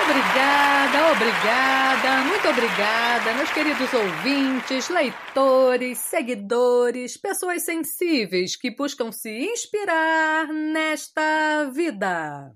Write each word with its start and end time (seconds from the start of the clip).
Obrigada, 0.00 1.12
obrigada, 1.12 2.24
muito 2.24 2.48
obrigada, 2.48 3.34
meus 3.34 3.50
queridos 3.52 3.92
ouvintes, 3.92 4.88
leitores, 4.88 5.98
seguidores, 5.98 7.16
pessoas 7.16 7.62
sensíveis 7.62 8.56
que 8.56 8.74
buscam 8.74 9.12
se 9.12 9.30
inspirar 9.30 10.48
nesta 10.48 11.70
vida. 11.74 12.54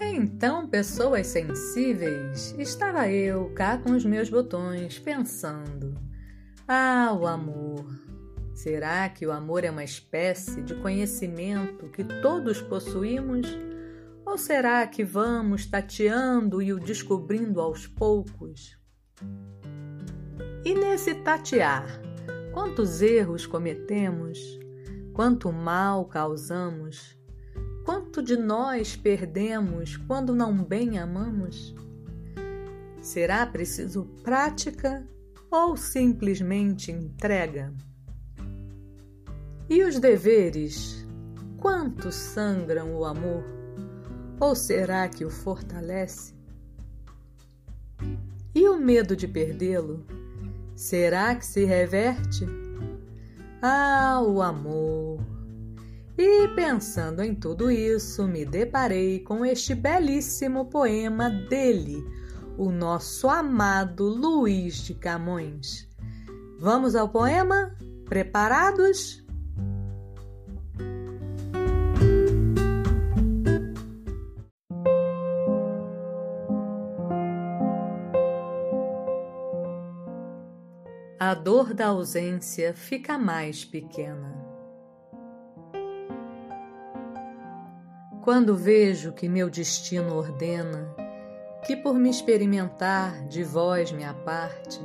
Então, 0.00 0.66
pessoas 0.66 1.26
sensíveis, 1.26 2.54
estava 2.58 3.08
eu 3.08 3.52
cá 3.54 3.76
com 3.76 3.90
os 3.92 4.04
meus 4.06 4.30
botões 4.30 4.98
pensando. 4.98 6.09
Ah, 6.72 7.12
o 7.12 7.26
amor. 7.26 7.84
Será 8.54 9.08
que 9.08 9.26
o 9.26 9.32
amor 9.32 9.64
é 9.64 9.70
uma 9.72 9.82
espécie 9.82 10.62
de 10.62 10.72
conhecimento 10.76 11.88
que 11.88 12.04
todos 12.04 12.62
possuímos? 12.62 13.44
Ou 14.24 14.38
será 14.38 14.86
que 14.86 15.02
vamos 15.02 15.66
tateando 15.66 16.62
e 16.62 16.72
o 16.72 16.78
descobrindo 16.78 17.60
aos 17.60 17.88
poucos? 17.88 18.78
E 20.64 20.72
nesse 20.72 21.12
tatear, 21.12 22.00
quantos 22.54 23.02
erros 23.02 23.46
cometemos? 23.46 24.38
Quanto 25.12 25.52
mal 25.52 26.04
causamos? 26.04 27.18
Quanto 27.84 28.22
de 28.22 28.36
nós 28.36 28.94
perdemos 28.94 29.96
quando 29.96 30.36
não 30.36 30.62
bem 30.62 31.00
amamos? 31.00 31.74
Será 33.02 33.44
preciso 33.44 34.04
prática 34.22 35.04
ou 35.50 35.76
simplesmente 35.76 36.92
entrega? 36.92 37.74
E 39.68 39.82
os 39.82 39.98
deveres? 39.98 41.06
Quanto 41.56 42.12
sangram 42.12 42.94
o 42.94 43.04
amor? 43.04 43.44
Ou 44.38 44.54
será 44.54 45.08
que 45.08 45.24
o 45.24 45.30
fortalece? 45.30 46.34
E 48.54 48.68
o 48.68 48.78
medo 48.78 49.16
de 49.16 49.26
perdê-lo? 49.26 50.06
Será 50.74 51.34
que 51.34 51.44
se 51.44 51.64
reverte? 51.64 52.46
Ah, 53.60 54.22
o 54.24 54.40
amor! 54.40 55.20
E 56.16 56.48
pensando 56.48 57.22
em 57.22 57.34
tudo 57.34 57.70
isso, 57.70 58.26
me 58.26 58.44
deparei 58.44 59.20
com 59.20 59.44
este 59.44 59.74
belíssimo 59.74 60.66
poema 60.66 61.30
dele, 61.30 62.04
o 62.60 62.70
nosso 62.70 63.26
amado 63.26 64.04
Luiz 64.04 64.84
de 64.84 64.92
Camões. 64.92 65.88
Vamos 66.58 66.94
ao 66.94 67.08
poema? 67.08 67.74
Preparados? 68.04 69.24
A 81.18 81.32
dor 81.32 81.72
da 81.72 81.86
ausência 81.86 82.74
fica 82.74 83.16
mais 83.16 83.64
pequena. 83.64 84.38
Quando 88.22 88.54
vejo 88.54 89.14
que 89.14 89.30
meu 89.30 89.48
destino 89.48 90.14
ordena 90.14 90.99
que 91.64 91.76
por 91.76 91.94
me 91.94 92.10
experimentar 92.10 93.26
de 93.26 93.44
vós 93.44 93.92
me 93.92 94.04
aparte, 94.04 94.80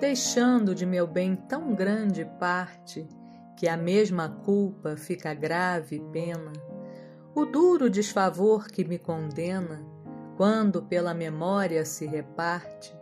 deixando 0.00 0.74
de 0.74 0.84
meu 0.84 1.06
bem 1.06 1.34
tão 1.34 1.74
grande 1.74 2.24
parte 2.38 3.08
que 3.56 3.68
a 3.68 3.76
mesma 3.76 4.28
culpa 4.28 4.96
fica 4.96 5.32
grave 5.32 6.00
pena, 6.12 6.52
o 7.34 7.44
duro 7.44 7.88
desfavor 7.88 8.68
que 8.68 8.84
me 8.84 8.98
condena, 8.98 9.82
quando 10.36 10.82
pela 10.82 11.14
memória 11.14 11.84
se 11.84 12.06
reparte, 12.06 12.94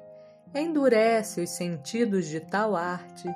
endurece 0.55 1.43
os 1.43 1.51
sentidos 1.51 2.27
de 2.27 2.41
tal 2.41 2.77
arte 2.77 3.29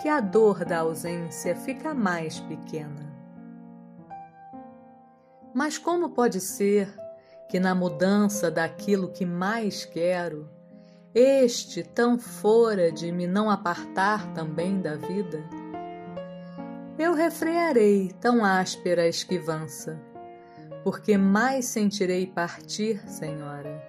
que 0.00 0.08
a 0.08 0.20
dor 0.20 0.64
da 0.64 0.80
ausência 0.80 1.54
fica 1.54 1.94
mais 1.94 2.40
pequena. 2.40 3.14
Mas 5.54 5.78
como 5.78 6.10
pode 6.10 6.40
ser 6.40 6.92
que 7.48 7.60
na 7.60 7.74
mudança 7.74 8.50
daquilo 8.50 9.10
que 9.10 9.24
mais 9.24 9.84
quero, 9.84 10.48
este 11.14 11.82
tão 11.82 12.18
fora 12.18 12.90
de 12.90 13.12
me 13.12 13.26
não 13.26 13.48
apartar 13.48 14.32
também 14.34 14.80
da 14.80 14.96
vida? 14.96 15.44
Eu 16.98 17.14
refrearei 17.14 18.12
tão 18.20 18.44
áspera 18.44 19.06
esquivança, 19.06 20.00
porque 20.82 21.16
mais 21.16 21.66
sentirei 21.66 22.26
partir, 22.26 22.98
Senhora, 23.08 23.82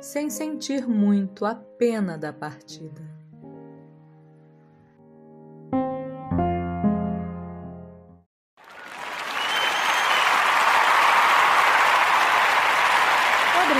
sem 0.00 0.30
sentir 0.30 0.86
muito 0.88 1.44
a 1.44 1.54
pena 1.54 2.16
da 2.16 2.32
partida. 2.32 3.19